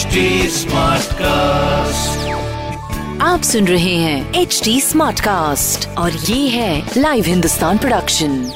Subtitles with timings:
[0.00, 0.20] HD
[1.14, 2.28] cast
[3.22, 8.52] आप सुन रहे हैं एच डी स्मार्ट कास्ट और ये है लाइव हिंदुस्तान प्रोडक्शन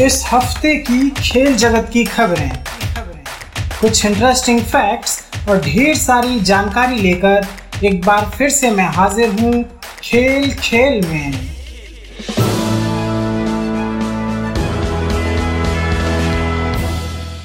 [0.00, 2.50] इस हफ़्ते की खेल जगत की खबरें।
[3.80, 7.46] कुछ इंटरेस्टिंग फैक्ट्स और ढेर सारी जानकारी लेकर
[7.84, 9.64] एक बार फिर से मैं हाजिर हूँ
[10.02, 11.53] खेल खेल में।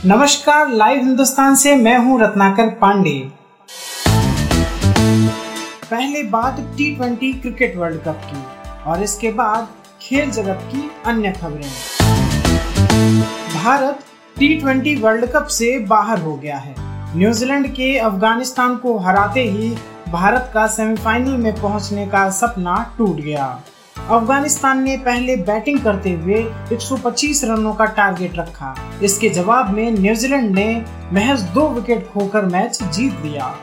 [0.09, 3.11] नमस्कार, लाइव हिंदुस्तान से मैं हूँ रत्नाकर पांडे।
[5.83, 8.41] पहले बात T twenty cricket world cup की,
[8.89, 9.67] और इसके बाद
[10.01, 11.69] खेल जगत की अन्य खबरें।
[13.53, 13.99] Bharat
[14.35, 16.75] T twenty world cup से बाहर हो गया है।
[17.15, 19.69] न्यूजीलैंड के अफ़गानिस्तान को हराते ही
[20.09, 23.59] भारत का सेमीफाइनल में पहुँचने का सपना टूट गया।
[24.07, 30.55] अफ़गानिस्तान ने पहले बैटिंग करते हुए 125 रनों का टारगेट रखा। इसके जवाब में न्यूजीलैंड
[30.55, 33.55] ने महज दो विकेट खोकर मैच जीत लिया।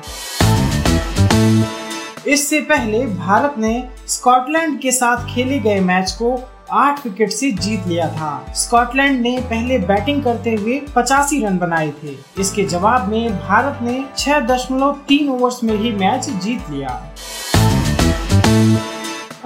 [2.27, 6.39] इससे पहले भारत ने स्कॉटलैंड के साथ खेले गए मैच को
[6.73, 11.93] आठ विकेट से जीत लिया था। स्कॉटलैंड ने पहले बैटिंग करते हुए पचासी रन बनाए
[12.03, 17.15] थे। इसके जवाब में भारत ने छह दशमलव तीन ओवर्स में ही मैच जीत लिया।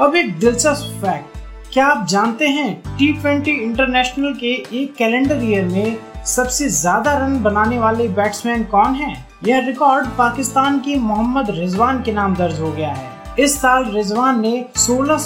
[0.00, 5.64] अब एक दिलचस्प फैक्ट क्या आप जानते हैं टी ट्वेंटी इंटरनेशनल के एक कैलेंडर ईयर
[5.64, 9.26] में सबसे ज़्यादा रन बनाने वाले बैट्समैन कौन हैं?
[9.46, 14.40] यह रिकॉर्ड पाकिस्तान के मोहम्मद रिजवान के नाम दर्ज हो गया है। इस साल रिजवान
[14.40, 15.18] ने सोलह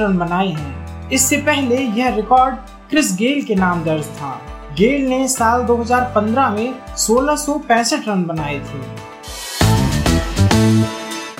[0.00, 2.54] रन बनाए हैं। इससे पहले यह रिकॉर्ड
[2.90, 4.38] क्रिस गेल के नाम दर्ज था।
[4.78, 7.44] गेल ने साल 2015 में सोलह
[8.08, 9.11] रन बनाए थे।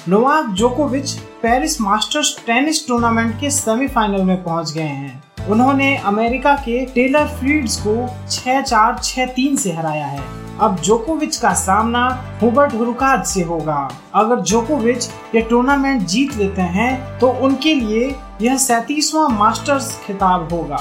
[0.08, 1.10] नोवाक जोकोविच
[1.42, 7.76] पेरिस मास्टर्स टेनिस टूर्नामेंट के सेमीफाइनल में पहुँच गए हैं। उन्होंने अमेरिका के टेलर फ्रीड्स
[7.80, 7.94] को
[8.28, 10.22] 6-4, 6-3 से हराया है।
[10.60, 12.04] अब जोकोविच का सामना
[12.42, 13.76] हुबर्ट हुरुकाज से होगा।
[14.14, 20.80] अगर जोकोविच ये टूर्नामेंट जीत लेते हैं तो उनके लिए यह सैतीसवा मास्टर्स खिताब होगा।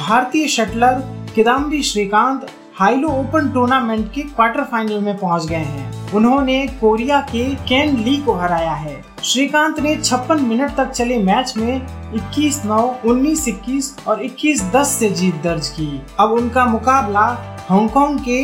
[0.00, 1.02] भारतीय shuttler
[1.34, 2.46] Kidambi Srikanth
[2.78, 8.16] Hylo open tournament के क्वार्टर फाइनल में पहुँच गए हैं। उन्होंने कोरिया के केन ली
[8.16, 8.94] को हराया है।
[9.24, 14.88] श्रीकांत ने छप्पन मिनट तक चले मैच में 21 नौ 19 21 और 21 10
[14.88, 17.26] से जीत दर्ज की। अब उनका मुकाबला
[17.68, 18.40] हांगकांग के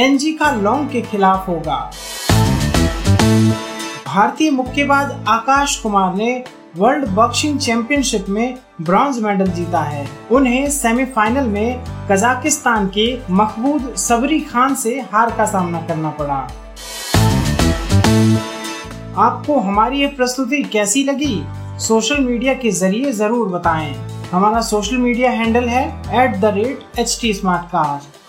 [0.00, 1.78] एनजी का लोंग के खिलाफ होगा।
[4.06, 6.44] भारतीय मुक्केबाज आकाश कुमार ने
[6.76, 14.40] वर्ल्ड बॉक्सिंग चैंपियनशिप में ब्रॉन्ज मेडल जीता है। उन्हें सेमीफाइनल में कजाकिस्तान के मकबूद सबरी
[14.40, 16.34] खान से हार का सामना करना पड़ा।
[19.18, 21.44] आपको हमारी ये प्रस्तुति कैसी लगी?
[21.78, 23.94] सोशल मीडिया के ज़रिए ज़रूर बताएँ।
[24.32, 25.84] हमारा सोशल मीडिया हैंडल है
[26.24, 27.32] at the rate H T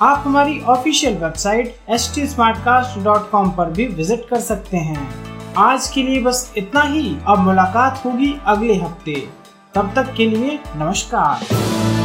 [0.02, 5.08] आप हमारी ऑफिशियल वेबसाइट एच टी पर भी विज़िट कर सकते हैं।
[5.58, 9.28] आज के लिए बस इतना ही। अब मुलाकात होगी अगले हफ़्ते।
[9.76, 12.05] तब तक के लिए नमस्कार।